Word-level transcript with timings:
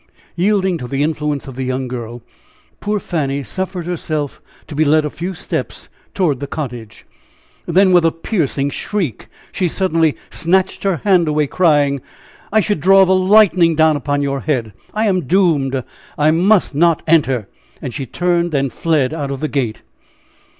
Yielding 0.35 0.79
to 0.79 0.87
the 0.87 1.03
influence 1.03 1.47
of 1.47 1.55
the 1.55 1.63
young 1.63 1.87
girl, 1.87 2.23
poor 2.79 2.99
Fanny 2.99 3.43
suffered 3.43 3.85
herself 3.85 4.41
to 4.65 4.73
be 4.73 4.83
led 4.83 5.05
a 5.05 5.11
few 5.11 5.35
steps 5.35 5.89
toward 6.15 6.39
the 6.39 6.47
cottage; 6.47 7.05
then, 7.67 7.91
with 7.91 8.03
a 8.03 8.11
piercing 8.11 8.71
shriek, 8.71 9.27
she 9.51 9.67
suddenly 9.67 10.17
snatched 10.31 10.81
her 10.81 10.97
hand 11.03 11.27
away, 11.27 11.45
crying: 11.45 12.01
"I 12.51 12.61
should 12.61 12.79
draw 12.79 13.05
the 13.05 13.13
lightning 13.13 13.75
down 13.75 13.95
upon 13.95 14.23
your 14.23 14.39
head! 14.39 14.73
I 14.91 15.05
am 15.05 15.27
doomed! 15.27 15.83
I 16.17 16.31
must 16.31 16.73
not 16.73 17.03
enter!" 17.05 17.47
And 17.79 17.93
she 17.93 18.07
turned 18.07 18.55
and 18.55 18.73
fled 18.73 19.13
out 19.13 19.29
of 19.29 19.39
the 19.39 19.47
gate. 19.47 19.83